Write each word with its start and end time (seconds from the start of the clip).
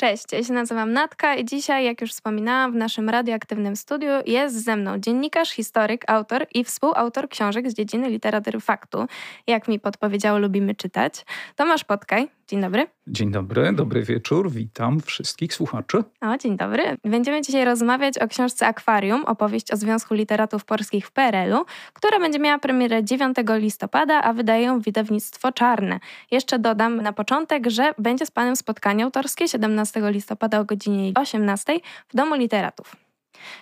Cześć, 0.00 0.32
ja 0.32 0.44
się 0.44 0.52
nazywam 0.52 0.92
Natka 0.92 1.34
i 1.34 1.44
dzisiaj, 1.44 1.84
jak 1.84 2.00
już 2.00 2.10
wspominałam, 2.12 2.72
w 2.72 2.74
naszym 2.74 3.08
radioaktywnym 3.08 3.76
studiu 3.76 4.10
jest 4.26 4.64
ze 4.64 4.76
mną 4.76 4.98
dziennikarz, 4.98 5.50
historyk, 5.50 6.10
autor 6.10 6.46
i 6.54 6.64
współautor 6.64 7.28
książek 7.28 7.70
z 7.70 7.74
dziedziny 7.74 8.08
literatury 8.08 8.60
faktu. 8.60 9.06
Jak 9.46 9.68
mi 9.68 9.80
podpowiedziało, 9.80 10.38
lubimy 10.38 10.74
czytać. 10.74 11.24
Tomasz 11.56 11.84
Podkaj, 11.84 12.28
dzień 12.50 12.60
dobry. 12.60 12.86
Dzień 13.06 13.30
dobry, 13.30 13.72
dobry 13.72 14.02
wieczór, 14.02 14.50
witam 14.50 15.00
wszystkich 15.00 15.54
słuchaczy. 15.54 16.04
O, 16.20 16.36
dzień 16.36 16.56
dobry. 16.56 16.82
Będziemy 17.04 17.42
dzisiaj 17.42 17.64
rozmawiać 17.64 18.18
o 18.18 18.28
książce 18.28 18.66
Akwarium, 18.66 19.24
opowieść 19.24 19.72
o 19.72 19.76
Związku 19.76 20.14
Literatów 20.14 20.64
Polskich 20.64 21.06
w 21.06 21.12
PRL-u, 21.12 21.64
która 21.92 22.18
będzie 22.18 22.38
miała 22.38 22.58
premierę 22.58 23.04
9 23.04 23.36
listopada, 23.48 24.22
a 24.22 24.32
wydaje 24.32 24.64
ją 24.64 24.80
wydawnictwo 24.80 25.52
Czarne. 25.52 26.00
Jeszcze 26.30 26.58
dodam 26.58 26.96
na 26.96 27.12
początek, 27.12 27.70
że 27.70 27.92
będzie 27.98 28.26
z 28.26 28.30
panem 28.30 28.56
spotkanie 28.56 29.04
autorskie 29.04 29.48
17 29.48 29.90
15 30.00 30.12
listopada 30.12 30.60
o 30.60 30.64
godzinie 30.64 31.12
18 31.14 31.80
w 32.08 32.16
Domu 32.16 32.34
Literatów. 32.34 32.96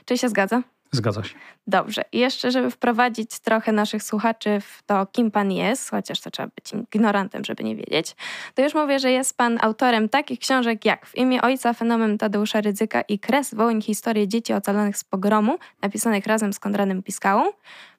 Czy 0.05 0.19
się 0.19 0.29
zgadza? 0.29 0.63
Zgadza 0.93 1.25
się. 1.25 1.35
Dobrze. 1.67 2.03
I 2.13 2.19
jeszcze, 2.19 2.51
żeby 2.51 2.71
wprowadzić 2.71 3.39
trochę 3.39 3.73
naszych 3.73 4.03
słuchaczy 4.03 4.61
w 4.61 4.83
to, 4.87 5.07
kim 5.07 5.31
pan 5.31 5.53
jest, 5.53 5.91
chociaż 5.91 6.21
to 6.21 6.31
trzeba 6.31 6.49
być 6.55 6.73
ignorantem, 6.95 7.45
żeby 7.45 7.65
nie 7.65 7.77
wiedzieć, 7.77 8.17
to 8.55 8.63
już 8.63 8.75
mówię, 8.75 8.99
że 8.99 9.11
jest 9.11 9.37
pan 9.37 9.59
autorem 9.63 10.09
takich 10.09 10.39
książek 10.39 10.85
jak 10.85 11.07
W 11.07 11.17
imię 11.17 11.43
ojca 11.43 11.73
fenomen 11.73 12.19
Tadeusza 12.19 12.61
Rydzyka 12.61 13.01
i 13.01 13.19
Kres 13.19 13.55
wołyń 13.55 13.83
historię 13.83 14.29
dzieci 14.29 14.53
ocalonych 14.55 14.97
z 14.97 15.05
pogromu, 15.05 15.59
napisanych 15.83 16.27
razem 16.27 16.53
z 16.53 16.59
Konradem 16.59 17.03
Piskałą, 17.03 17.51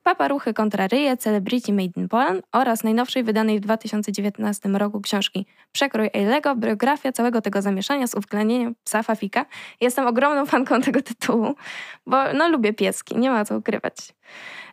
Paparuchy 0.04 0.54
kontra 0.54 0.88
Ryje, 0.88 1.18
Celebrity 1.18 1.74
Made 1.74 1.92
in 1.98 2.08
Poland 2.08 2.46
oraz 2.52 2.84
najnowszej 2.84 3.24
wydanej 3.24 3.60
w 3.60 3.62
2019 3.62 4.70
roku 4.70 5.02
książki 5.02 5.46
Przekrój 5.72 6.10
Eilego, 6.14 6.56
biografia 6.56 7.12
całego 7.12 7.42
tego 7.42 7.62
zamieszania 7.62 8.08
z 8.08 8.16
uwzględnieniem 8.16 8.76
psa 8.84 9.04
Fafika. 9.04 9.46
Jestem 9.82 10.08
ogromną 10.08 10.46
fanką 10.46 10.82
tego 10.82 11.02
tytułu, 11.02 11.56
bo 12.06 12.34
no 12.34 12.50
lubię 12.50 12.74
pieski, 12.74 13.18
nie 13.18 13.32
ma 13.32 13.46
co 13.46 13.58
ukrywać. 13.58 13.96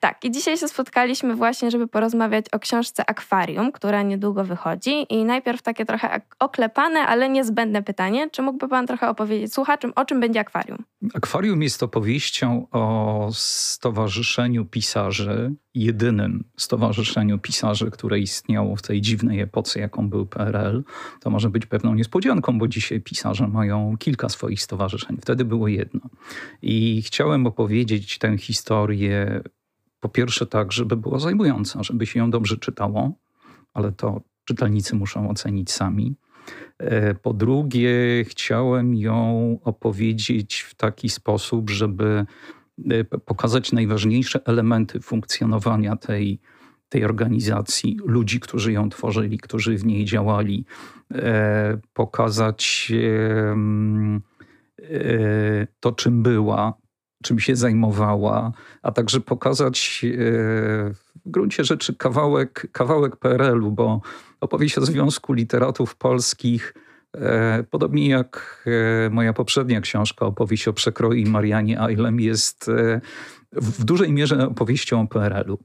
Tak, 0.00 0.24
i 0.24 0.30
dzisiaj 0.30 0.58
się 0.58 0.68
spotkaliśmy 0.68 1.34
właśnie, 1.34 1.70
żeby 1.70 1.88
porozmawiać 1.88 2.46
o 2.52 2.58
książce 2.58 3.10
Akwarium, 3.10 3.72
która 3.72 4.02
niedługo 4.02 4.44
wychodzi. 4.44 5.06
I 5.10 5.24
najpierw 5.24 5.62
takie 5.62 5.84
trochę 5.84 6.20
oklepane, 6.38 7.00
ale 7.00 7.28
niezbędne 7.28 7.82
pytanie. 7.82 8.30
Czy 8.30 8.42
mógłby 8.42 8.68
Pan 8.68 8.86
trochę 8.86 9.08
opowiedzieć 9.08 9.54
słuchaczom, 9.54 9.92
o 9.96 10.04
czym 10.04 10.20
będzie 10.20 10.40
Akwarium? 10.40 10.84
Akwarium 11.14 11.62
jest 11.62 11.82
opowieścią 11.82 12.66
o 12.70 13.28
Stowarzyszeniu 13.32 14.64
Pisarzy, 14.64 15.54
jedynym 15.76 16.44
stowarzyszeniu 16.56 17.38
pisarzy, 17.38 17.90
które 17.90 18.18
istniało 18.18 18.76
w 18.76 18.82
tej 18.82 19.00
dziwnej 19.00 19.40
epoce, 19.40 19.80
jaką 19.80 20.10
był 20.10 20.26
PRL. 20.26 20.84
To 21.20 21.30
może 21.30 21.50
być 21.50 21.66
pewną 21.66 21.94
niespodzianką, 21.94 22.58
bo 22.58 22.68
dzisiaj 22.68 23.00
pisarze 23.00 23.48
mają 23.48 23.96
kilka 23.98 24.28
swoich 24.28 24.62
stowarzyszeń. 24.62 25.16
Wtedy 25.20 25.44
było 25.44 25.68
jedno. 25.68 26.00
I 26.62 27.02
chciałem 27.02 27.46
opowiedzieć 27.46 28.18
tę 28.18 28.38
historię 28.38 29.42
po 30.00 30.08
pierwsze 30.08 30.46
tak, 30.46 30.72
żeby 30.72 30.96
była 30.96 31.18
zajmująca, 31.18 31.82
żeby 31.82 32.06
się 32.06 32.18
ją 32.18 32.30
dobrze 32.30 32.56
czytało, 32.56 33.12
ale 33.74 33.92
to 33.92 34.20
czytelnicy 34.44 34.96
muszą 34.96 35.30
ocenić 35.30 35.70
sami. 35.70 36.16
E, 36.78 37.14
po 37.14 37.32
drugie, 37.32 38.24
chciałem 38.24 38.94
ją 38.94 39.58
opowiedzieć 39.64 40.60
w 40.60 40.74
taki 40.74 41.08
sposób, 41.08 41.70
żeby 41.70 42.26
pokazać 43.24 43.72
najważniejsze 43.72 44.40
elementy 44.44 45.00
funkcjonowania 45.00 45.96
tej, 45.96 46.40
tej 46.88 47.04
organizacji, 47.04 47.98
ludzi, 48.04 48.40
którzy 48.40 48.72
ją 48.72 48.90
tworzyli, 48.90 49.38
którzy 49.38 49.78
w 49.78 49.84
niej 49.84 50.04
działali, 50.04 50.64
e, 51.12 51.78
pokazać 51.92 52.92
to, 55.80 55.92
czym 55.92 56.22
była, 56.22 56.74
czym 57.22 57.38
się 57.38 57.56
zajmowała, 57.56 58.52
a 58.82 58.92
także 58.92 59.20
pokazać 59.20 60.04
e, 60.04 60.16
w 60.94 61.30
gruncie 61.30 61.64
rzeczy 61.64 61.94
kawałek, 61.94 62.68
kawałek 62.72 63.16
PRL-u, 63.16 63.72
bo 63.72 64.00
opowieść 64.40 64.78
o 64.78 64.86
Związku 64.86 65.32
Literatów 65.32 65.96
Polskich, 65.96 66.74
e, 66.76 66.85
podobnie 67.70 68.08
jak 68.08 68.64
e, 69.06 69.10
moja 69.10 69.32
poprzednia 69.32 69.80
książka, 69.80 70.26
opowieść 70.26 70.68
o 70.68 70.72
przekroju 70.72 71.30
Marianie 71.30 71.80
Eilem, 71.80 72.20
jest 72.20 72.70
w 73.52 73.84
dużej 73.84 74.12
mierze 74.12 74.48
opowieścią 74.48 75.00
o 75.00 75.06
PRL-u. 75.06 75.58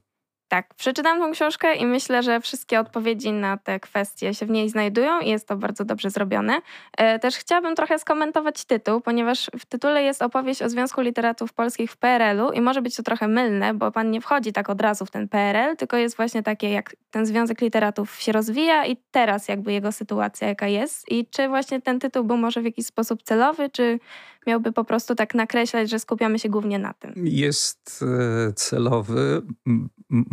Tak, 0.52 0.74
przeczytam 0.74 1.18
tą 1.18 1.32
książkę 1.32 1.74
i 1.74 1.86
myślę, 1.86 2.22
że 2.22 2.40
wszystkie 2.40 2.80
odpowiedzi 2.80 3.32
na 3.32 3.56
te 3.56 3.80
kwestie 3.80 4.34
się 4.34 4.46
w 4.46 4.50
niej 4.50 4.68
znajdują 4.68 5.20
i 5.20 5.28
jest 5.28 5.48
to 5.48 5.56
bardzo 5.56 5.84
dobrze 5.84 6.10
zrobione. 6.10 6.60
E, 6.96 7.18
też 7.18 7.36
chciałabym 7.36 7.74
trochę 7.76 7.98
skomentować 7.98 8.64
tytuł, 8.64 9.00
ponieważ 9.00 9.50
w 9.58 9.66
tytule 9.66 10.02
jest 10.02 10.22
opowieść 10.22 10.62
o 10.62 10.68
Związku 10.68 11.00
Literatów 11.00 11.52
Polskich 11.52 11.92
w 11.92 11.96
PRL-u 11.96 12.50
i 12.50 12.60
może 12.60 12.82
być 12.82 12.96
to 12.96 13.02
trochę 13.02 13.28
mylne, 13.28 13.74
bo 13.74 13.92
pan 13.92 14.10
nie 14.10 14.20
wchodzi 14.20 14.52
tak 14.52 14.70
od 14.70 14.80
razu 14.80 15.06
w 15.06 15.10
ten 15.10 15.28
PRL, 15.28 15.76
tylko 15.76 15.96
jest 15.96 16.16
właśnie 16.16 16.42
takie, 16.42 16.70
jak 16.70 16.96
ten 17.10 17.26
Związek 17.26 17.60
Literatów 17.60 18.20
się 18.20 18.32
rozwija 18.32 18.86
i 18.86 18.96
teraz 19.10 19.48
jakby 19.48 19.72
jego 19.72 19.92
sytuacja 19.92 20.48
jaka 20.48 20.66
jest. 20.66 21.12
I 21.12 21.26
czy 21.26 21.48
właśnie 21.48 21.80
ten 21.80 22.00
tytuł 22.00 22.24
był 22.24 22.36
może 22.36 22.60
w 22.60 22.64
jakiś 22.64 22.86
sposób 22.86 23.22
celowy, 23.22 23.70
czy 23.70 23.98
miałby 24.46 24.72
po 24.72 24.84
prostu 24.84 25.14
tak 25.14 25.34
nakreślać, 25.34 25.90
że 25.90 25.98
skupiamy 25.98 26.38
się 26.38 26.48
głównie 26.48 26.78
na 26.78 26.92
tym? 26.92 27.12
Jest 27.16 28.04
e, 28.48 28.52
celowy, 28.52 29.42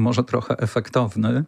może 0.09 0.23
trochę 0.23 0.57
efektowny. 0.57 1.43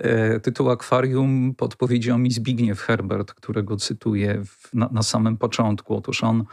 E, 0.00 0.40
tytuł 0.40 0.70
Akwarium 0.70 1.54
podpowiedział 1.54 2.18
mi 2.18 2.30
Zbigniew 2.30 2.80
Herbert, 2.80 3.34
którego 3.34 3.76
cytuję 3.76 4.42
na, 4.74 4.88
na 4.92 5.02
samym 5.02 5.36
początku. 5.36 5.96
Otóż 5.96 6.24
on 6.24 6.44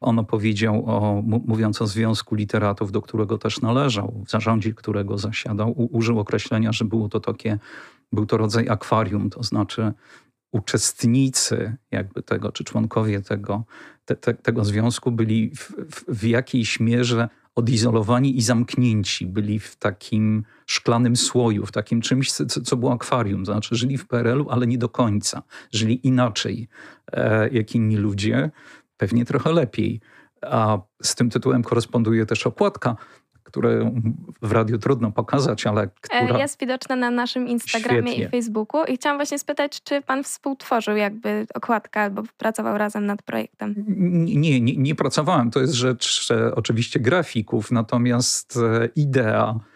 on 0.00 0.18
opowiedział 0.18 0.84
o, 0.86 1.22
mówiąc 1.24 1.82
o 1.82 1.86
Związku 1.86 2.34
Literatów, 2.34 2.92
do 2.92 3.02
którego 3.02 3.38
też 3.38 3.60
należał, 3.60 4.22
w 4.26 4.30
zarządzie 4.30 4.74
którego 4.74 5.18
zasiadał, 5.18 5.70
u, 5.70 5.96
użył 5.96 6.18
określenia, 6.18 6.72
że 6.72 6.84
było 6.84 7.08
to 7.08 7.20
takie, 7.20 7.58
był 8.12 8.26
to 8.26 8.36
rodzaj 8.36 8.68
akwarium, 8.68 9.30
to 9.30 9.42
znaczy 9.42 9.92
uczestnicy 10.52 11.76
jakby 11.90 12.22
tego, 12.22 12.52
czy 12.52 12.64
członkowie 12.64 13.20
tego, 13.20 13.64
te, 14.04 14.16
te, 14.16 14.34
tego 14.34 14.64
związku 14.64 15.12
byli 15.12 15.50
w, 15.50 15.72
w, 15.90 16.20
w 16.20 16.24
jakiejś 16.24 16.80
mierze 16.80 17.28
odizolowani 17.54 18.36
i 18.36 18.42
zamknięci. 18.42 19.26
Byli 19.26 19.58
w 19.58 19.76
takim 19.76 20.44
szklanym 20.66 21.16
słoju, 21.16 21.66
w 21.66 21.72
takim 21.72 22.00
czymś, 22.00 22.32
co, 22.32 22.44
co 22.46 22.76
było 22.76 22.92
akwarium. 22.92 23.46
Znaczy 23.46 23.76
żyli 23.76 23.98
w 23.98 24.06
PRL-u, 24.06 24.50
ale 24.50 24.66
nie 24.66 24.78
do 24.78 24.88
końca. 24.88 25.42
Żyli 25.72 26.06
inaczej 26.06 26.68
e, 27.12 27.48
jak 27.48 27.74
inni 27.74 27.96
ludzie, 27.96 28.50
pewnie 28.96 29.24
trochę 29.24 29.52
lepiej. 29.52 30.00
A 30.42 30.78
z 31.02 31.14
tym 31.14 31.30
tytułem 31.30 31.62
koresponduje 31.62 32.26
też 32.26 32.46
okładka 32.46 32.96
które 33.52 33.92
w 34.42 34.52
radiu 34.52 34.78
trudno 34.78 35.12
pokazać, 35.12 35.66
ale 35.66 35.88
która... 36.00 36.38
Jest 36.38 36.60
widoczna 36.60 36.96
na 36.96 37.10
naszym 37.10 37.48
Instagramie 37.48 38.12
Świetnie. 38.12 38.24
i 38.24 38.28
Facebooku. 38.28 38.84
I 38.84 38.96
chciałam 38.96 39.18
właśnie 39.18 39.38
spytać, 39.38 39.82
czy 39.82 40.02
pan 40.02 40.24
współtworzył 40.24 40.96
jakby 40.96 41.46
okładkę 41.54 42.00
albo 42.00 42.22
pracował 42.38 42.78
razem 42.78 43.06
nad 43.06 43.22
projektem? 43.22 43.74
Nie, 44.24 44.60
nie, 44.60 44.76
nie 44.76 44.94
pracowałem. 44.94 45.50
To 45.50 45.60
jest 45.60 45.72
rzecz 45.72 46.30
e, 46.30 46.54
oczywiście 46.54 47.00
grafików, 47.00 47.70
natomiast 47.70 48.56
e, 48.56 48.88
idea 48.96 49.42
E, 49.42 49.71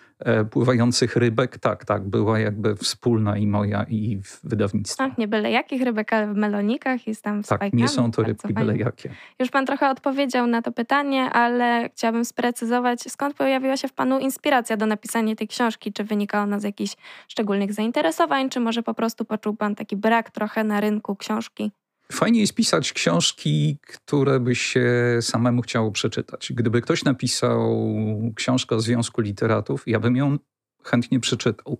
pływających 0.50 1.16
rybek, 1.16 1.58
tak, 1.58 1.84
tak, 1.84 2.08
była 2.08 2.38
jakby 2.38 2.76
wspólna 2.76 3.36
i 3.36 3.46
moja 3.46 3.82
i 3.88 4.20
w 4.22 4.40
wydawnictwie. 4.44 5.04
Tak, 5.04 5.18
nie 5.18 5.28
byle 5.28 5.50
jakich 5.50 5.82
rybek, 5.82 6.12
ale 6.12 6.34
w 6.34 6.36
melonikach 6.36 7.06
jest 7.06 7.22
tam 7.22 7.42
Tak, 7.42 7.72
nie 7.72 7.88
są 7.88 8.10
to 8.10 8.22
rybki 8.22 8.54
byle 8.54 8.76
jakie. 8.76 9.10
Już 9.38 9.50
pan 9.50 9.66
trochę 9.66 9.90
odpowiedział 9.90 10.46
na 10.46 10.62
to 10.62 10.72
pytanie, 10.72 11.30
ale 11.30 11.88
chciałabym 11.94 12.24
sprecyzować, 12.24 13.00
skąd 13.00 13.36
pojawiła 13.36 13.76
się 13.76 13.88
w 13.88 13.92
panu 13.92 14.18
inspiracja 14.18 14.76
do 14.76 14.86
napisania 14.86 15.34
tej 15.34 15.48
książki? 15.48 15.92
Czy 15.92 16.04
wynika 16.04 16.42
ona 16.42 16.60
z 16.60 16.64
jakichś 16.64 16.96
szczególnych 17.28 17.72
zainteresowań, 17.72 18.50
czy 18.50 18.60
może 18.60 18.82
po 18.82 18.94
prostu 18.94 19.24
poczuł 19.24 19.56
pan 19.56 19.74
taki 19.74 19.96
brak 19.96 20.30
trochę 20.30 20.64
na 20.64 20.80
rynku 20.80 21.16
książki? 21.16 21.72
Fajnie 22.12 22.40
jest 22.40 22.54
pisać 22.54 22.92
książki, 22.92 23.78
które 23.86 24.40
by 24.40 24.54
się 24.54 24.88
samemu 25.20 25.62
chciało 25.62 25.92
przeczytać. 25.92 26.52
Gdyby 26.54 26.80
ktoś 26.82 27.04
napisał 27.04 27.88
książkę 28.34 28.76
o 28.76 28.80
Związku 28.80 29.20
Literatów, 29.20 29.82
ja 29.86 30.00
bym 30.00 30.16
ją 30.16 30.38
chętnie 30.86 31.20
przeczytał. 31.20 31.78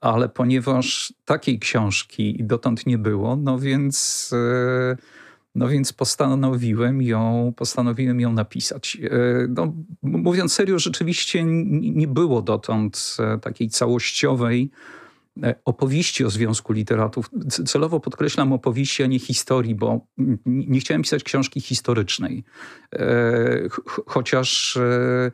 Ale 0.00 0.28
ponieważ 0.28 1.14
takiej 1.24 1.58
książki 1.58 2.38
dotąd 2.40 2.86
nie 2.86 2.98
było, 2.98 3.36
no 3.36 3.58
więc, 3.58 4.30
e, 4.32 4.96
no 5.54 5.68
więc 5.68 5.92
postanowiłem, 5.92 7.02
ją, 7.02 7.52
postanowiłem 7.56 8.20
ją 8.20 8.32
napisać. 8.32 8.98
E, 9.02 9.08
no, 9.48 9.72
mówiąc 10.02 10.52
serio, 10.52 10.78
rzeczywiście 10.78 11.44
nie 11.44 12.08
było 12.08 12.42
dotąd 12.42 13.16
e, 13.18 13.38
takiej 13.38 13.68
całościowej 13.68 14.70
opowieści 15.64 16.24
o 16.24 16.30
Związku 16.30 16.72
Literatów. 16.72 17.30
Celowo 17.66 18.00
podkreślam 18.00 18.52
opowieści, 18.52 19.02
a 19.02 19.06
nie 19.06 19.18
historii, 19.18 19.74
bo 19.74 20.00
nie 20.46 20.80
chciałem 20.80 21.02
pisać 21.02 21.24
książki 21.24 21.60
historycznej. 21.60 22.44
E, 22.92 23.68
chociaż, 24.06 24.76
e, 24.76 25.30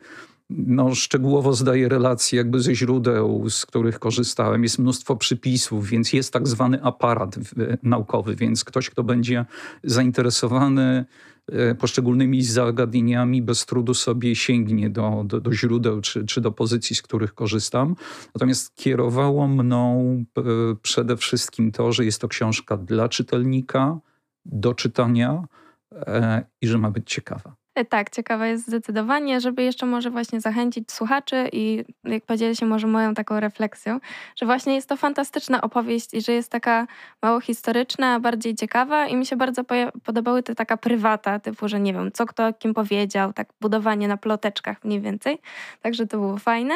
no, 0.49 0.95
szczegółowo 0.95 1.53
zdaję 1.53 1.89
relacje 1.89 2.37
jakby 2.37 2.59
ze 2.59 2.75
źródeł, 2.75 3.49
z 3.49 3.65
których 3.65 3.99
korzystałem. 3.99 4.63
Jest 4.63 4.79
mnóstwo 4.79 5.15
przypisów, 5.15 5.87
więc 5.87 6.13
jest 6.13 6.33
tak 6.33 6.47
zwany 6.47 6.83
aparat 6.83 7.35
naukowy, 7.83 8.35
więc 8.35 8.63
ktoś, 8.63 8.89
kto 8.89 9.03
będzie 9.03 9.45
zainteresowany 9.83 11.05
e, 11.51 11.75
poszczególnymi 11.75 12.43
zagadnieniami, 12.43 13.41
bez 13.41 13.65
trudu 13.65 13.93
sobie 13.93 14.35
sięgnie 14.35 14.89
do, 14.89 15.23
do, 15.25 15.41
do 15.41 15.53
źródeł 15.53 16.01
czy, 16.01 16.25
czy 16.25 16.41
do 16.41 16.51
pozycji, 16.51 16.95
z 16.95 17.01
których 17.01 17.33
korzystam. 17.33 17.95
Natomiast 18.35 18.75
kierowało 18.75 19.47
mną 19.47 20.15
e, 20.37 20.41
przede 20.81 21.17
wszystkim 21.17 21.71
to, 21.71 21.91
że 21.91 22.05
jest 22.05 22.21
to 22.21 22.27
książka 22.27 22.77
dla 22.77 23.09
czytelnika, 23.09 23.99
do 24.45 24.73
czytania 24.73 25.43
e, 25.91 26.45
i 26.61 26.67
że 26.67 26.77
ma 26.77 26.91
być 26.91 27.09
ciekawa. 27.09 27.62
E, 27.75 27.85
tak, 27.85 28.09
ciekawa 28.09 28.47
jest 28.47 28.67
zdecydowanie, 28.67 29.41
żeby 29.41 29.63
jeszcze 29.63 29.85
może 29.85 30.09
właśnie 30.09 30.41
zachęcić 30.41 30.91
słuchaczy 30.91 31.49
i 31.51 31.83
jak 32.03 32.25
podzielę 32.25 32.55
się 32.55 32.65
może 32.65 32.87
moją 32.87 33.13
taką 33.13 33.39
refleksją, 33.39 33.99
że 34.35 34.45
właśnie 34.45 34.75
jest 34.75 34.89
to 34.89 34.97
fantastyczna 34.97 35.61
opowieść 35.61 36.13
i 36.13 36.21
że 36.21 36.31
jest 36.31 36.51
taka 36.51 36.87
mało 37.21 37.41
historyczna, 37.41 38.19
bardziej 38.19 38.55
ciekawa 38.55 39.07
i 39.07 39.15
mi 39.15 39.25
się 39.25 39.35
bardzo 39.35 39.63
podobały 40.03 40.43
te 40.43 40.55
taka 40.55 40.77
prywata, 40.77 41.39
typu, 41.39 41.67
że 41.67 41.79
nie 41.79 41.93
wiem, 41.93 42.11
co 42.11 42.25
kto 42.25 42.53
kim 42.53 42.73
powiedział, 42.73 43.33
tak 43.33 43.47
budowanie 43.61 44.07
na 44.07 44.17
ploteczkach 44.17 44.83
mniej 44.83 45.01
więcej, 45.01 45.37
także 45.81 46.07
to 46.07 46.17
było 46.17 46.37
fajne. 46.37 46.73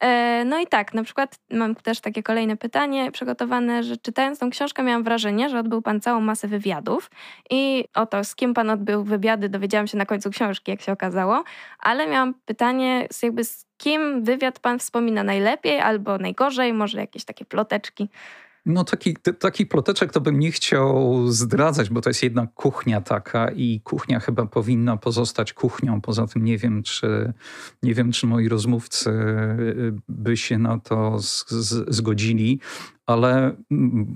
E, 0.00 0.44
no 0.44 0.58
i 0.60 0.66
tak, 0.66 0.94
na 0.94 1.04
przykład 1.04 1.38
mam 1.50 1.74
też 1.74 2.00
takie 2.00 2.22
kolejne 2.22 2.56
pytanie 2.56 3.12
przygotowane, 3.12 3.82
że 3.82 3.96
czytając 3.96 4.38
tą 4.38 4.50
książkę 4.50 4.82
miałam 4.82 5.02
wrażenie, 5.02 5.50
że 5.50 5.58
odbył 5.58 5.82
pan 5.82 6.00
całą 6.00 6.20
masę 6.20 6.48
wywiadów 6.48 7.10
i 7.50 7.84
oto 7.94 8.24
z 8.24 8.34
kim 8.34 8.54
pan 8.54 8.70
odbył 8.70 9.04
wywiady 9.04 9.48
dowiedziałam 9.48 9.86
się 9.86 9.98
na 9.98 10.06
końcu 10.06 10.30
książki, 10.30 10.70
jak 10.70 10.80
się 10.80 10.92
okazało, 10.92 11.44
ale 11.78 12.06
miałam 12.06 12.34
pytanie 12.34 13.08
jakby 13.22 13.44
z 13.44 13.66
kim 13.76 14.24
wywiad 14.24 14.58
pan 14.58 14.78
wspomina 14.78 15.22
najlepiej 15.22 15.80
albo 15.80 16.18
najgorzej, 16.18 16.72
może 16.72 17.00
jakieś 17.00 17.24
takie 17.24 17.44
ploteczki. 17.44 18.08
No 18.66 18.84
taki, 18.84 19.16
taki 19.38 19.66
ploteczek 19.66 20.12
to 20.12 20.20
bym 20.20 20.38
nie 20.38 20.52
chciał 20.52 21.26
zdradzać, 21.28 21.90
bo 21.90 22.00
to 22.00 22.10
jest 22.10 22.22
jedna 22.22 22.46
kuchnia 22.46 23.00
taka 23.00 23.50
i 23.50 23.80
kuchnia 23.80 24.20
chyba 24.20 24.46
powinna 24.46 24.96
pozostać 24.96 25.52
kuchnią. 25.52 26.00
Poza 26.00 26.26
tym 26.26 26.44
nie 26.44 26.58
wiem, 26.58 26.82
czy, 26.82 27.32
nie 27.82 27.94
wiem, 27.94 28.12
czy 28.12 28.26
moi 28.26 28.48
rozmówcy 28.48 29.10
y, 29.10 29.92
by 30.08 30.36
się 30.36 30.58
na 30.58 30.78
to 30.78 31.18
z, 31.22 31.50
z, 31.50 31.94
zgodzili, 31.94 32.60
ale 33.06 33.56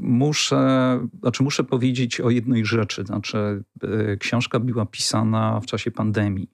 muszę, 0.01 1.01
znaczy 1.21 1.43
muszę 1.43 1.65
powiedzieć 1.65 2.21
o 2.21 2.31
jednej 2.31 2.65
rzeczy. 2.65 3.05
Znaczy, 3.05 3.65
y, 3.85 4.17
książka 4.21 4.61
była 4.61 4.87
pisana 4.87 5.61
w 5.61 5.67
czasie 5.67 5.91
pandemii 5.91 6.49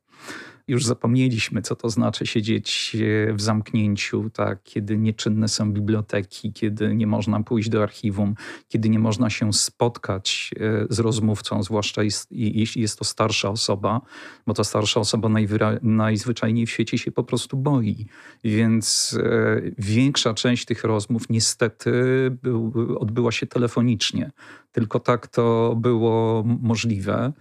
już 0.71 0.85
zapomnieliśmy, 0.85 1.63
co 1.63 1.77
to 1.77 1.91
znaczy 1.91 2.27
siedzieć 2.27 2.97
e, 3.29 3.33
w 3.33 3.41
zamknięciu, 3.41 4.31
tak, 4.31 4.63
kiedy 4.63 4.99
nieczynne 4.99 5.49
są 5.49 5.73
biblioteki, 5.73 6.53
kiedy 6.53 6.95
nie 6.95 7.07
można 7.07 7.43
pójść 7.43 7.69
do 7.69 7.83
archiwum, 7.83 8.35
kiedy 8.69 8.89
nie 8.89 8.99
można 8.99 9.31
się 9.31 9.53
spotkać 9.53 10.51
e, 10.61 10.87
z 10.91 10.99
rozmówcą, 10.99 11.63
zwłaszcza 11.63 12.03
jeśli 12.31 12.83
jest 12.83 12.99
to 12.99 13.05
starsza 13.05 13.51
osoba, 13.51 14.01
bo 14.47 14.55
ta 14.55 14.65
starsza 14.65 15.01
osoba 15.01 15.29
najzwyczajniej 15.83 16.67
w 16.67 16.71
świecie 16.71 16.99
się 16.99 17.13
po 17.13 17.25
prostu 17.25 17.57
boi. 17.57 18.07
Więc 18.45 19.17
e, 19.23 19.61
większa 19.79 20.35
część 20.35 20.65
tych 20.65 20.85
rozmów 20.85 21.31
niestety 21.31 21.93
był, 22.43 22.73
odbyła 22.99 23.33
się 23.33 23.47
telefonicznie. 23.47 24.31
Tylko 24.73 25.01
tak 25.01 25.27
to 25.27 25.77
było 25.77 26.45
możliwe. 26.47 27.33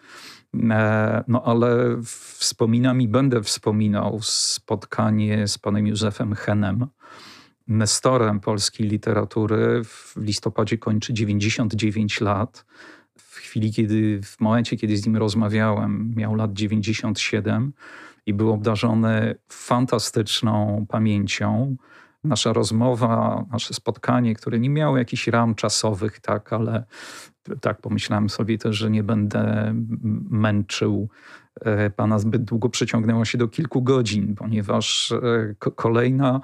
E, 0.56 1.24
no 1.28 1.44
ale 1.44 1.98
wspominam 2.04 3.02
i 3.02 3.08
będę 3.08 3.44
wspominał 3.44 4.20
spotkanie 4.22 5.48
z 5.48 5.58
panem 5.58 5.88
Józefem 5.88 6.36
Henem, 6.36 6.88
nestorem 7.68 8.40
polskiej 8.40 8.88
literatury. 8.88 9.84
W 9.84 10.14
listopadzie 10.18 10.78
kończy 10.78 11.14
99 11.14 12.22
lat. 12.22 12.66
W 13.18 13.36
chwili, 13.36 13.74
kiedy, 13.74 14.22
w 14.24 14.40
momencie, 14.40 14.78
kiedy 14.78 14.98
z 14.98 15.06
nim 15.06 15.18
rozmawiałem, 15.18 16.14
miał 16.16 16.36
lat 16.36 16.54
97 16.54 17.74
i 18.26 18.34
był 18.34 18.52
obdarzony 18.52 19.36
fantastyczną 19.50 20.86
pamięcią. 20.90 21.76
Nasza 22.24 22.54
rozmowa, 22.54 23.46
nasze 23.52 23.74
spotkanie, 23.74 24.36
które 24.36 24.60
nie 24.60 24.70
miało 24.70 24.98
jakichś 24.98 25.28
ram 25.28 25.56
czasowych, 25.56 26.20
tak, 26.20 26.54
ale 26.54 26.84
tak 27.62 27.82
pomyślałem 27.82 28.30
sobie 28.30 28.58
też, 28.58 28.76
że 28.76 28.90
nie 28.90 29.04
będę 29.04 29.74
męczył 30.30 31.10
e, 31.62 31.90
pana. 31.90 32.20
Zbyt 32.20 32.44
długo, 32.44 32.70
przeciągnęło 32.70 33.26
się 33.26 33.38
do 33.38 33.48
kilku 33.48 33.82
godzin, 33.82 34.36
ponieważ 34.36 35.12
e, 35.12 35.56
kolejna, 35.76 36.42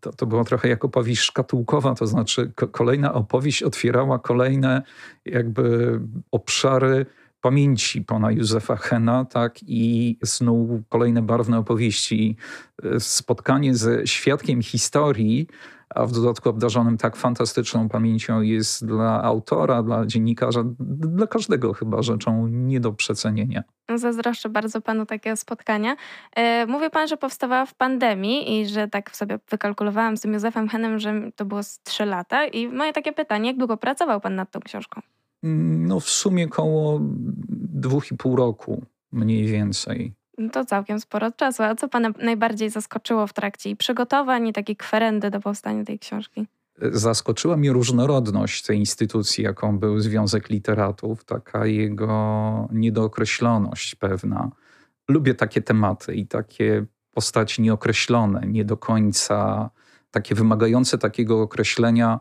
to, 0.00 0.12
to 0.12 0.26
była 0.26 0.44
trochę 0.44 0.68
jak 0.68 0.84
opowieść 0.84 1.22
szkatułkowa, 1.22 1.94
to 1.94 2.06
znaczy 2.06 2.52
kolejna 2.72 3.14
opowieść 3.14 3.62
otwierała 3.62 4.18
kolejne 4.18 4.82
jakby 5.24 6.00
obszary 6.30 7.06
pamięci 7.44 8.02
pana 8.02 8.30
Józefa 8.30 8.76
Hena, 8.76 9.24
tak, 9.24 9.54
i 9.62 10.18
snuł 10.24 10.82
kolejne 10.88 11.22
barwne 11.22 11.58
opowieści. 11.58 12.36
Spotkanie 12.98 13.74
ze 13.74 14.06
świadkiem 14.06 14.62
historii, 14.62 15.46
a 15.90 16.06
w 16.06 16.12
dodatku 16.12 16.48
obdarzonym 16.48 16.98
tak 16.98 17.16
fantastyczną 17.16 17.88
pamięcią 17.88 18.40
jest 18.40 18.86
dla 18.86 19.22
autora, 19.22 19.82
dla 19.82 20.06
dziennikarza, 20.06 20.62
dla 21.16 21.26
każdego 21.26 21.72
chyba 21.72 22.02
rzeczą 22.02 22.48
nie 22.48 22.80
do 22.80 22.92
przecenienia. 22.92 23.62
Zazdroszczę 23.94 24.48
bardzo 24.48 24.80
panu 24.80 25.06
takiego 25.06 25.36
spotkania. 25.36 25.96
E, 26.36 26.66
mówi 26.66 26.90
pan, 26.90 27.08
że 27.08 27.16
powstawała 27.16 27.66
w 27.66 27.74
pandemii 27.74 28.60
i 28.60 28.66
że 28.66 28.88
tak 28.88 29.16
sobie 29.16 29.38
wykalkulowałam 29.50 30.16
z 30.16 30.20
tym 30.20 30.32
Józefem 30.32 30.68
Henem, 30.68 30.98
że 30.98 31.30
to 31.36 31.44
było 31.44 31.62
z 31.62 31.80
trzy 31.82 32.04
lata. 32.04 32.46
I 32.46 32.68
moje 32.68 32.92
takie 32.92 33.12
pytanie, 33.12 33.48
jak 33.48 33.58
długo 33.58 33.76
pracował 33.76 34.20
pan 34.20 34.34
nad 34.34 34.50
tą 34.50 34.60
książką? 34.60 35.00
No 35.46 36.00
w 36.00 36.08
sumie 36.08 36.48
koło 36.48 37.00
dwóch 37.58 38.12
i 38.12 38.16
pół 38.16 38.36
roku, 38.36 38.86
mniej 39.12 39.46
więcej. 39.46 40.12
No 40.38 40.50
to 40.50 40.64
całkiem 40.64 41.00
sporo 41.00 41.32
czasu. 41.32 41.62
A 41.62 41.74
co 41.74 41.88
Pana 41.88 42.10
najbardziej 42.22 42.70
zaskoczyło 42.70 43.26
w 43.26 43.32
trakcie 43.32 43.76
przygotowań 43.76 44.46
i 44.46 44.52
takiej 44.52 44.76
kwerendy 44.76 45.30
do 45.30 45.40
powstania 45.40 45.84
tej 45.84 45.98
książki? 45.98 46.46
Zaskoczyła 46.92 47.56
mnie 47.56 47.72
różnorodność 47.72 48.62
tej 48.62 48.78
instytucji, 48.78 49.44
jaką 49.44 49.78
był 49.78 50.00
Związek 50.00 50.50
Literatów, 50.50 51.24
taka 51.24 51.66
jego 51.66 52.68
niedookreśloność 52.72 53.94
pewna. 53.94 54.50
Lubię 55.08 55.34
takie 55.34 55.62
tematy 55.62 56.14
i 56.14 56.26
takie 56.26 56.86
postaci 57.12 57.62
nieokreślone, 57.62 58.46
nie 58.46 58.64
do 58.64 58.76
końca 58.76 59.70
takie 60.10 60.34
wymagające 60.34 60.98
takiego 60.98 61.42
określenia 61.42 62.20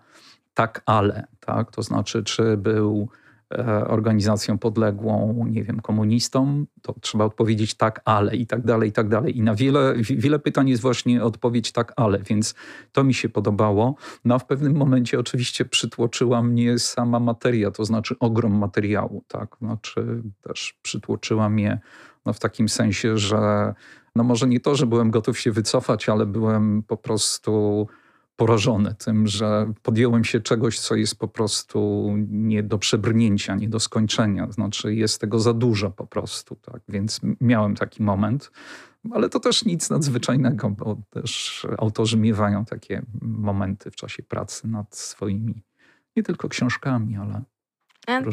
tak, 0.53 0.81
ale. 0.85 1.27
Tak? 1.39 1.71
To 1.71 1.81
znaczy, 1.81 2.23
czy 2.23 2.57
był 2.57 3.09
E, 3.57 3.87
organizacją 3.87 4.57
podległą, 4.57 5.45
nie 5.49 5.63
wiem, 5.63 5.79
komunistom, 5.79 6.67
to 6.81 6.95
trzeba 7.01 7.25
odpowiedzieć 7.25 7.73
tak, 7.73 8.01
ale 8.05 8.35
i 8.35 8.47
tak 8.47 8.61
dalej, 8.61 8.89
i 8.89 8.91
tak 8.91 9.09
dalej. 9.09 9.37
I 9.37 9.41
na 9.41 9.55
wiele, 9.55 9.93
wiele 9.97 10.39
pytań 10.39 10.69
jest 10.69 10.81
właśnie 10.81 11.23
odpowiedź 11.23 11.71
tak, 11.71 11.93
ale, 11.95 12.19
więc 12.19 12.55
to 12.91 13.03
mi 13.03 13.13
się 13.13 13.29
podobało. 13.29 13.95
No 14.25 14.35
a 14.35 14.39
w 14.39 14.45
pewnym 14.45 14.75
momencie 14.75 15.19
oczywiście 15.19 15.65
przytłoczyła 15.65 16.43
mnie 16.43 16.79
sama 16.79 17.19
materia, 17.19 17.71
to 17.71 17.85
znaczy 17.85 18.15
ogrom 18.19 18.53
materiału, 18.53 19.23
tak, 19.27 19.55
znaczy 19.61 20.21
też 20.41 20.75
przytłoczyła 20.81 21.49
mnie 21.49 21.79
no, 22.25 22.33
w 22.33 22.39
takim 22.39 22.69
sensie, 22.69 23.17
że 23.17 23.73
no 24.15 24.23
może 24.23 24.47
nie 24.47 24.59
to, 24.59 24.75
że 24.75 24.85
byłem 24.85 25.11
gotów 25.11 25.39
się 25.39 25.51
wycofać, 25.51 26.09
ale 26.09 26.25
byłem 26.25 26.83
po 26.87 26.97
prostu 26.97 27.87
porażony 28.35 28.95
tym, 28.95 29.27
że 29.27 29.73
podjąłem 29.83 30.23
się 30.23 30.39
czegoś, 30.39 30.79
co 30.79 30.95
jest 30.95 31.19
po 31.19 31.27
prostu 31.27 32.09
nie 32.27 32.63
do 32.63 32.77
przebrnięcia, 32.77 33.55
nie 33.55 33.69
do 33.69 33.79
skończenia. 33.79 34.51
Znaczy 34.51 34.95
jest 34.95 35.21
tego 35.21 35.39
za 35.39 35.53
dużo 35.53 35.91
po 35.91 36.07
prostu. 36.07 36.55
Tak? 36.55 36.81
Więc 36.89 37.21
miałem 37.41 37.75
taki 37.75 38.03
moment. 38.03 38.51
Ale 39.11 39.29
to 39.29 39.39
też 39.39 39.65
nic 39.65 39.89
nadzwyczajnego, 39.89 40.69
bo 40.69 40.97
też 41.09 41.67
autorzy 41.77 42.17
miewają 42.17 42.65
takie 42.65 43.01
momenty 43.21 43.91
w 43.91 43.95
czasie 43.95 44.23
pracy 44.23 44.67
nad 44.67 44.95
swoimi 44.95 45.63
nie 46.15 46.23
tylko 46.23 46.49
książkami, 46.49 47.15
ale 47.15 47.41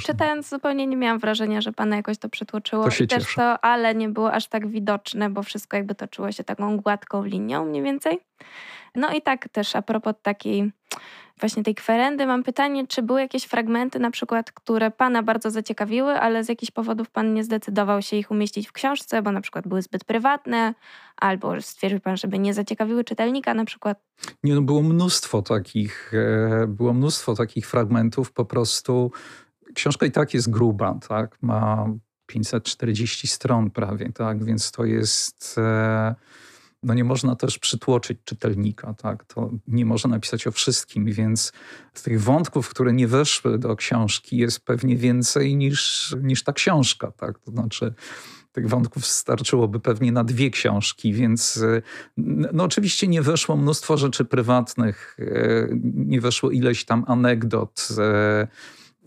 Czytając 0.06 0.48
zupełnie 0.48 0.86
nie 0.86 0.96
miałam 0.96 1.18
wrażenia, 1.18 1.60
że 1.60 1.72
pana 1.72 1.96
jakoś 1.96 2.18
to 2.18 2.28
przytłoczyło. 2.28 2.84
To 2.84 2.90
się 2.90 3.04
I 3.04 3.08
też 3.08 3.22
cieszę. 3.22 3.36
to 3.36 3.64
ale 3.64 3.94
nie 3.94 4.08
było 4.08 4.32
aż 4.32 4.46
tak 4.46 4.68
widoczne, 4.68 5.30
bo 5.30 5.42
wszystko 5.42 5.76
jakby 5.76 5.94
toczyło 5.94 6.32
się 6.32 6.44
taką 6.44 6.76
gładką 6.76 7.24
linią 7.24 7.64
mniej 7.64 7.82
więcej. 7.82 8.20
No 8.94 9.12
i 9.12 9.22
tak 9.22 9.48
też 9.48 9.76
a 9.76 9.82
propos 9.82 10.14
takiej 10.22 10.72
właśnie 11.40 11.62
tej 11.62 11.74
kwerendy 11.74 12.26
mam 12.26 12.42
pytanie, 12.42 12.86
czy 12.86 13.02
były 13.02 13.20
jakieś 13.20 13.44
fragmenty 13.44 13.98
na 13.98 14.10
przykład, 14.10 14.52
które 14.52 14.90
pana 14.90 15.22
bardzo 15.22 15.50
zaciekawiły, 15.50 16.12
ale 16.12 16.44
z 16.44 16.48
jakichś 16.48 16.72
powodów 16.72 17.10
pan 17.10 17.34
nie 17.34 17.44
zdecydował 17.44 18.02
się 18.02 18.16
ich 18.16 18.30
umieścić 18.30 18.68
w 18.68 18.72
książce, 18.72 19.22
bo 19.22 19.32
na 19.32 19.40
przykład 19.40 19.68
były 19.68 19.82
zbyt 19.82 20.04
prywatne, 20.04 20.74
albo 21.16 21.60
stwierdził 21.60 22.00
pan, 22.00 22.16
żeby 22.16 22.38
nie 22.38 22.54
zaciekawiły 22.54 23.04
czytelnika 23.04 23.54
na 23.54 23.64
przykład? 23.64 23.98
Nie, 24.44 24.54
no 24.54 24.62
było 24.62 24.82
mnóstwo 24.82 25.42
takich, 25.42 26.12
e, 26.14 26.66
było 26.66 26.92
mnóstwo 26.92 27.34
takich 27.34 27.66
fragmentów 27.66 28.32
po 28.32 28.44
prostu. 28.44 29.12
Książka 29.74 30.06
i 30.06 30.10
tak 30.10 30.34
jest 30.34 30.50
gruba, 30.50 30.98
tak? 31.08 31.38
Ma 31.42 31.86
540 32.26 33.28
stron 33.28 33.70
prawie, 33.70 34.12
tak? 34.12 34.44
Więc 34.44 34.70
to 34.70 34.84
jest... 34.84 35.58
E, 35.58 36.14
no 36.82 36.94
nie 36.94 37.04
można 37.04 37.36
też 37.36 37.58
przytłoczyć 37.58 38.18
czytelnika, 38.24 38.94
tak? 38.94 39.24
To 39.24 39.50
nie 39.66 39.86
można 39.86 40.10
napisać 40.10 40.46
o 40.46 40.52
wszystkim, 40.52 41.04
więc 41.04 41.52
tych 42.02 42.22
wątków, 42.22 42.68
które 42.68 42.92
nie 42.92 43.08
weszły 43.08 43.58
do 43.58 43.76
książki 43.76 44.36
jest 44.36 44.64
pewnie 44.64 44.96
więcej 44.96 45.56
niż, 45.56 46.16
niż 46.22 46.44
ta 46.44 46.52
książka, 46.52 47.10
tak? 47.10 47.38
To 47.38 47.50
znaczy 47.50 47.94
tych 48.52 48.68
wątków 48.68 49.06
starczyłoby 49.06 49.80
pewnie 49.80 50.12
na 50.12 50.24
dwie 50.24 50.50
książki, 50.50 51.12
więc 51.12 51.64
no 52.52 52.64
oczywiście 52.64 53.08
nie 53.08 53.22
weszło 53.22 53.56
mnóstwo 53.56 53.96
rzeczy 53.96 54.24
prywatnych, 54.24 55.16
e, 55.18 55.68
nie 55.94 56.20
weszło 56.20 56.50
ileś 56.50 56.84
tam 56.84 57.04
anegdot, 57.06 57.88
e, 57.98 58.48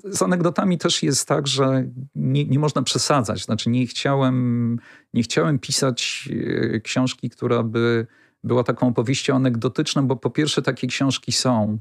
z 0.04 0.22
anegdotami 0.22 0.78
też 0.78 1.04
jest 1.04 1.28
tak, 1.28 1.48
że 1.48 1.86
nie, 2.16 2.46
nie 2.46 2.60
można 2.60 2.82
przesadzać. 2.82 3.46
Znaczy 3.46 3.70
nie 3.70 3.88
chciałem, 3.88 4.80
nie 5.14 5.24
chciałem 5.24 5.60
pisać 5.60 6.30
e, 6.74 6.80
książki, 6.80 7.30
która 7.30 7.64
by 7.64 8.08
była 8.44 8.64
taką 8.64 8.88
opowieścią 8.88 9.36
anegdotyczną, 9.36 10.08
bo 10.08 10.16
po 10.16 10.30
pierwsze 10.30 10.62
takie 10.62 10.88
książki 10.88 11.32
są 11.32 11.80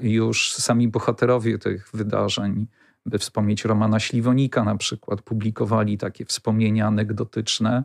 już 0.00 0.54
sami 0.54 0.88
bohaterowie 0.88 1.58
tych 1.58 1.90
wydarzeń, 1.94 2.66
by 3.06 3.18
wspomnieć 3.18 3.64
Romana 3.64 4.00
Śliwonika 4.00 4.64
na 4.64 4.76
przykład, 4.76 5.22
publikowali 5.22 5.98
takie 5.98 6.24
wspomnienia 6.24 6.86
anegdotyczne, 6.86 7.84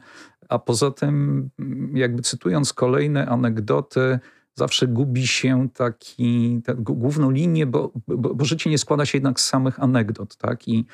a 0.49 0.59
poza 0.59 0.91
tym 0.91 1.49
jakby 1.93 2.21
cytując 2.21 2.73
kolejne 2.73 3.25
anegdoty, 3.25 4.19
zawsze 4.59 4.87
gubi 4.87 5.27
się 5.27 5.69
taki, 5.73 6.61
główną 6.77 7.31
linię, 7.31 7.65
bo, 7.65 7.91
bo, 8.07 8.35
bo, 8.35 8.45
życie 8.45 8.69
nie 8.69 8.77
składa 8.77 9.05
się 9.05 9.17
jednak 9.17 9.39
z 9.39 9.45
samych 9.45 9.79
anegdot. 9.79 10.37
Tak? 10.37 10.67
I 10.67 10.85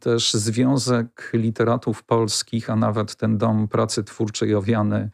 też 0.00 0.32
Związek 0.32 1.30
Literatów 1.34 2.02
Polskich, 2.02 2.70
a 2.70 2.76
nawet 2.76 3.16
ten 3.16 3.38
Dom 3.38 3.68
Pracy 3.68 4.04
Twórczej 4.04 4.54
owiany 4.54 5.10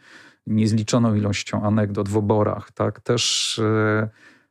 niezliczoną 0.47 1.15
ilością 1.15 1.63
anegdot 1.63 2.09
w 2.09 2.17
oborach, 2.17 2.73
tak? 2.73 3.01
też... 3.01 3.59
E, 3.59 4.09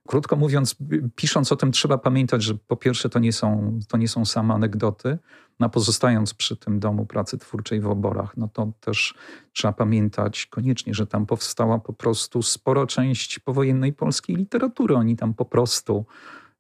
krótko 0.08 0.36
mówiąc, 0.36 0.76
pisząc 1.16 1.52
o 1.52 1.56
tym, 1.56 1.72
trzeba 1.72 1.98
pamiętać, 1.98 2.44
że 2.44 2.56
po 2.56 2.76
pierwsze 2.76 3.10
to 3.10 3.20
nie 3.20 3.34
są, 3.34 3.80
to 3.88 3.98
nie 3.98 4.08
są 4.08 4.26
same 4.26 4.54
anegdoty, 4.54 5.18
no 5.60 5.70
pozostając 5.70 6.34
przy 6.34 6.58
tym 6.58 6.80
domu 6.80 7.06
pracy 7.06 7.38
twórczej 7.38 7.82
w 7.82 7.88
oborach, 7.88 8.38
no 8.38 8.50
to 8.54 8.72
też 8.80 9.16
trzeba 9.54 9.74
pamiętać 9.74 10.46
koniecznie, 10.46 10.94
że 10.94 11.08
tam 11.08 11.26
powstała 11.26 11.80
po 11.80 11.94
prostu 11.94 12.42
spora 12.42 12.86
część 12.86 13.40
powojennej 13.40 13.94
polskiej 13.94 14.36
literatury. 14.36 14.96
Oni 14.96 15.16
tam 15.16 15.34
po 15.34 15.46
prostu, 15.46 16.06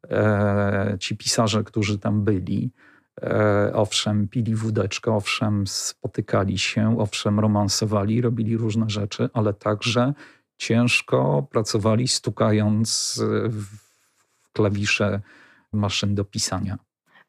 e, 0.09 0.97
ci 0.99 1.17
pisarze, 1.17 1.63
którzy 1.63 1.99
tam 1.99 2.23
byli, 2.23 2.71
e, 3.21 3.71
owszem, 3.73 4.27
pili 4.27 4.55
wódeczkę, 4.55 5.11
owszem, 5.11 5.67
spotykali 5.67 6.57
się, 6.57 6.99
owszem, 6.99 7.39
romansowali, 7.39 8.21
robili 8.21 8.57
różne 8.57 8.89
rzeczy, 8.89 9.29
ale 9.33 9.53
także 9.53 10.13
ciężko 10.57 11.47
pracowali, 11.51 12.07
stukając 12.07 13.21
w 13.49 13.65
klawisze 14.53 15.21
maszyn 15.73 16.15
do 16.15 16.25
pisania. 16.25 16.77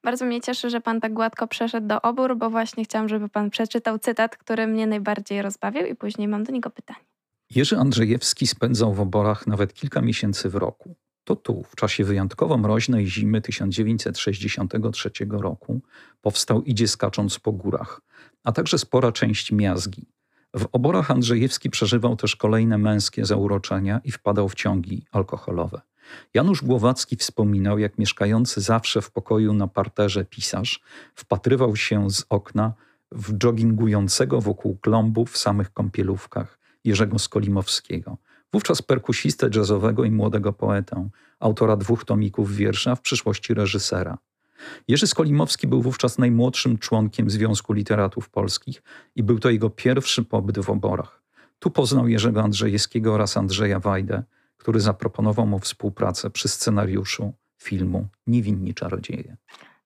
Bardzo 0.04 0.24
mnie 0.24 0.40
cieszy, 0.40 0.70
że 0.70 0.80
pan 0.80 1.00
tak 1.00 1.12
gładko 1.12 1.46
przeszedł 1.46 1.86
do 1.86 2.02
obór, 2.02 2.36
bo 2.36 2.50
właśnie 2.50 2.84
chciałam, 2.84 3.08
żeby 3.08 3.28
pan 3.28 3.50
przeczytał 3.50 3.98
cytat, 3.98 4.36
który 4.36 4.66
mnie 4.66 4.86
najbardziej 4.86 5.42
rozbawił 5.42 5.86
i 5.86 5.94
później 5.94 6.28
mam 6.28 6.44
do 6.44 6.52
niego 6.52 6.70
pytanie. 6.70 7.04
Jerzy 7.50 7.76
Andrzejewski 7.76 8.46
spędzał 8.46 8.94
w 8.94 9.00
oborach 9.00 9.46
nawet 9.46 9.74
kilka 9.74 10.02
miesięcy 10.02 10.48
w 10.48 10.54
roku. 10.54 10.94
To 11.24 11.36
tu, 11.36 11.62
w 11.62 11.76
czasie 11.76 12.04
wyjątkowo 12.04 12.58
mroźnej 12.58 13.06
zimy 13.06 13.40
1963 13.40 15.10
roku, 15.30 15.80
powstał 16.20 16.62
Idzie 16.62 16.88
skacząc 16.88 17.38
po 17.38 17.52
górach, 17.52 18.00
a 18.44 18.52
także 18.52 18.78
spora 18.78 19.12
część 19.12 19.52
miazgi. 19.52 20.06
W 20.56 20.66
oborach 20.72 21.10
Andrzejewski 21.10 21.70
przeżywał 21.70 22.16
też 22.16 22.36
kolejne 22.36 22.78
męskie 22.78 23.24
zauroczenia 23.24 24.00
i 24.04 24.10
wpadał 24.10 24.48
w 24.48 24.54
ciągi 24.54 25.06
alkoholowe. 25.12 25.80
Janusz 26.34 26.62
Głowacki 26.62 27.16
wspominał, 27.16 27.78
jak 27.78 27.98
mieszkający 27.98 28.60
zawsze 28.60 29.02
w 29.02 29.10
pokoju 29.10 29.52
na 29.52 29.66
parterze 29.66 30.24
pisarz 30.24 30.80
wpatrywał 31.14 31.76
się 31.76 32.10
z 32.10 32.24
okna 32.28 32.72
w 33.12 33.42
joggingującego 33.42 34.40
wokół 34.40 34.76
klombu 34.76 35.26
w 35.26 35.38
samych 35.38 35.72
kąpielówkach 35.72 36.58
Jerzego 36.84 37.18
Skolimowskiego, 37.18 38.18
wówczas 38.52 38.82
perkusistę 38.82 39.48
jazzowego 39.54 40.04
i 40.04 40.10
młodego 40.10 40.52
poetę, 40.52 41.08
autora 41.40 41.76
dwóch 41.76 42.04
tomików 42.04 42.56
wiersza, 42.56 42.96
w 42.96 43.00
przyszłości 43.00 43.54
reżysera. 43.54 44.18
Jerzy 44.88 45.06
Skolimowski 45.06 45.66
był 45.66 45.82
wówczas 45.82 46.18
najmłodszym 46.18 46.78
członkiem 46.78 47.30
Związku 47.30 47.72
Literatów 47.72 48.30
Polskich 48.30 48.82
i 49.16 49.22
był 49.22 49.38
to 49.38 49.50
jego 49.50 49.70
pierwszy 49.70 50.24
pobyt 50.24 50.58
w 50.58 50.70
oborach. 50.70 51.22
Tu 51.58 51.70
poznał 51.70 52.08
Jerzego 52.08 52.42
Andrzejewskiego 52.42 53.14
oraz 53.14 53.36
Andrzeja 53.36 53.80
Wajdę, 53.80 54.22
który 54.64 54.80
zaproponował 54.80 55.46
mu 55.46 55.58
współpracę 55.58 56.30
przy 56.30 56.48
scenariuszu 56.48 57.32
filmu 57.62 58.06
Niewinni 58.26 58.74
Czarodzieje. 58.74 59.36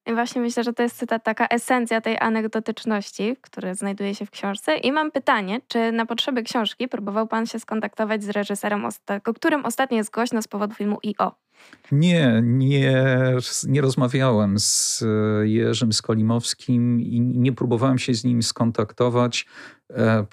I 0.06 0.14
właśnie 0.14 0.40
myślę, 0.40 0.64
że 0.64 0.72
to 0.72 0.82
jest 0.82 1.04
ta 1.08 1.18
taka 1.18 1.46
esencja 1.46 2.00
tej 2.00 2.18
anegdotyczności, 2.18 3.36
która 3.40 3.74
znajduje 3.74 4.14
się 4.14 4.26
w 4.26 4.30
książce. 4.30 4.76
I 4.76 4.92
mam 4.92 5.10
pytanie, 5.10 5.60
czy 5.68 5.92
na 5.92 6.06
potrzeby 6.06 6.42
książki 6.42 6.88
próbował 6.88 7.26
pan 7.26 7.46
się 7.46 7.60
skontaktować 7.60 8.24
z 8.24 8.28
reżyserem, 8.28 8.84
o 9.26 9.34
którym 9.34 9.64
ostatnio 9.64 9.96
jest 9.96 10.12
głośno 10.12 10.42
z 10.42 10.48
powodu 10.48 10.74
filmu 10.74 10.98
I.O.? 11.02 11.32
Nie, 11.92 12.40
nie, 12.42 13.04
nie 13.68 13.80
rozmawiałem 13.80 14.58
z 14.58 15.04
Jerzym 15.42 15.92
Skolimowskim 15.92 17.00
i 17.00 17.20
nie 17.20 17.52
próbowałem 17.52 17.98
się 17.98 18.14
z 18.14 18.24
nim 18.24 18.42
skontaktować. 18.42 19.46
E, 19.96 20.26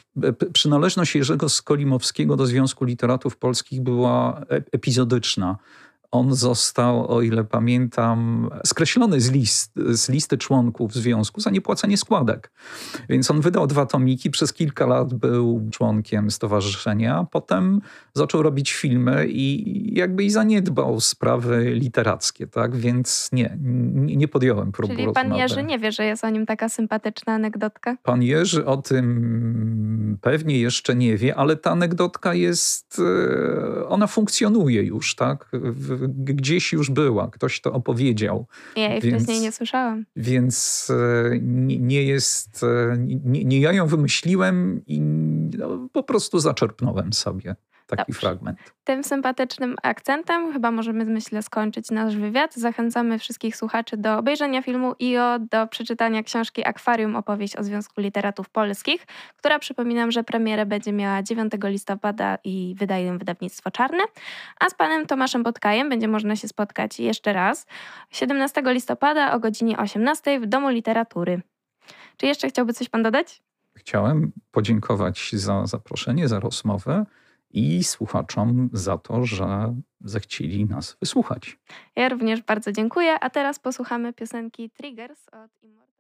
przynależność 0.54 1.16
Jerzego 1.16 1.50
Skolimowskiego 1.50 2.36
do 2.36 2.46
Związku 2.46 2.86
Literatów 2.86 3.38
Polskich 3.38 3.82
była 3.82 4.42
e, 4.42 4.56
epizodyczna 4.72 5.58
on 6.15 6.36
został, 6.36 7.12
o 7.12 7.22
ile 7.22 7.43
pamiętam, 7.43 8.50
skreślony 8.65 9.22
z, 9.22 9.31
list, 9.31 9.72
z 9.75 10.10
listy 10.10 10.38
członków 10.38 10.93
związku 10.93 11.41
za 11.41 11.50
niepłacenie 11.50 11.98
składek. 11.98 12.51
Więc 13.10 13.31
on 13.31 13.41
wydał 13.41 13.67
dwa 13.67 13.86
tomiki, 13.86 14.31
przez 14.31 14.53
kilka 14.53 14.86
lat 14.86 15.13
był 15.13 15.69
członkiem 15.72 16.31
stowarzyszenia, 16.31 17.25
potem 17.31 17.81
zaczął 18.13 18.43
robić 18.43 18.74
filmy 18.74 19.27
i 19.27 19.95
jakby 19.98 20.24
i 20.24 20.29
zaniedbał 20.29 21.00
sprawy 21.00 21.72
literackie, 21.74 22.48
tak? 22.48 22.75
Więc 22.75 23.29
nie, 23.31 23.57
nie 23.95 24.27
podjąłem 24.27 24.72
próby 24.72 24.95
Czyli 24.95 25.12
pan. 25.13 25.36
Jerzy 25.36 25.63
nie 25.63 25.79
wie, 25.79 25.91
że 25.91 26.05
jest 26.05 26.24
o 26.24 26.29
nim 26.29 26.45
taka 26.45 26.69
sympatyczna 26.69 27.34
anegdotka? 27.34 27.98
Pan 28.03 28.24
Jerzy 28.24 28.65
o 28.65 28.77
tym 28.77 30.17
pewnie 30.22 30.60
jeszcze 30.60 30.95
nie 30.95 31.17
wie, 31.17 31.36
ale 31.36 31.55
ta 31.55 31.72
anegdotka 31.72 32.34
jest, 32.34 33.01
e, 33.81 33.88
ona 33.88 34.07
funkcjonuje 34.07 34.84
już, 34.84 35.15
tak? 35.15 35.51
Gdzieś 36.10 36.74
już 36.74 36.90
była, 36.90 37.28
ktoś 37.28 37.62
to 37.62 37.74
opowiedział. 37.74 38.48
Ja 38.76 38.90
jej 38.90 39.02
więc, 39.02 39.24
wcześniej 39.24 39.42
nie 39.42 39.52
słyszałam. 39.52 40.06
Więc 40.16 40.88
e, 40.90 41.40
nie, 41.42 41.80
nie 41.80 42.04
jest, 42.04 42.64
e, 42.64 42.98
nie, 42.98 43.46
nie, 43.46 43.60
ja 43.60 43.74
ją 43.74 43.88
wymyśliłem 43.88 44.82
i 44.88 45.02
no, 45.58 45.90
po 45.94 46.04
prostu 46.04 46.40
zaczerpnąłem 46.40 47.14
sobie 47.14 47.56
taki 47.88 48.04
Dobrze. 48.08 48.20
fragment. 48.20 48.60
Tym 48.84 49.04
sympatycznym 49.04 49.75
akcentem 49.84 50.54
chyba 50.54 50.72
możemy, 50.72 51.06
myślę, 51.06 51.42
skończyć 51.42 51.92
nasz 51.92 52.15
wywiad. 52.15 52.56
Zachęcamy 52.56 53.20
wszystkich 53.20 53.56
słuchaczy 53.56 53.98
do 53.98 54.18
obejrzenia 54.18 54.62
filmu 54.62 54.96
i 55.00 55.18
o, 55.18 55.39
do 55.39 55.68
przeczytania 55.68 56.24
książki 56.24 56.68
Akwarium, 56.68 57.15
opowieść 57.15 57.56
o 57.56 57.63
Związku 57.63 58.01
Literatów 58.01 58.50
Polskich, 58.50 59.06
która 59.38 59.60
przypominam, 59.60 60.12
że 60.12 60.24
premierę 60.24 60.65
będzie 60.65 60.94
miała 60.94 61.24
9 61.24 61.54
listopada 61.63 62.38
i 62.44 62.75
wydaje 62.77 63.06
ją 63.06 63.18
wydawnictwo 63.18 63.72
Czarne. 63.72 64.04
A 64.60 64.70
z 64.70 64.74
panem 64.74 65.06
Tomaszem 65.06 65.44
Bodkajem 65.44 65.89
będzie 65.89 66.08
można 66.08 66.36
się 66.36 66.48
spotkać 66.48 67.00
jeszcze 67.00 67.34
raz 67.34 67.65
17 68.12 68.62
listopada 68.65 69.34
o 69.34 69.39
godzinie 69.39 69.77
18 69.77 70.39
w 70.39 70.46
Domu 70.46 70.70
Literatury. 70.70 71.42
Czy 72.18 72.25
jeszcze 72.25 72.50
chciałby 72.50 72.74
coś 72.74 72.89
pan 72.89 73.04
dodać? 73.04 73.42
Chciałem 73.75 74.32
podziękować 74.51 75.30
za 75.34 75.65
zaproszenie, 75.65 76.27
za 76.27 76.39
rozmowę 76.39 77.06
i 77.56 77.84
słuchaczom 77.84 78.70
za 78.74 78.98
to, 78.98 79.26
że 79.26 79.76
zechcieli 80.02 80.66
nas 80.66 80.98
wysłuchać. 81.00 81.60
Ja 81.96 82.10
również 82.10 82.42
bardzo 82.42 82.72
dziękuję, 82.72 83.20
a 83.20 83.30
teraz 83.30 83.60
posłuchamy 83.60 84.14
piosenki 84.14 84.70
Triggers 84.70 85.30
od 85.30 85.64
Immortal. 85.64 85.95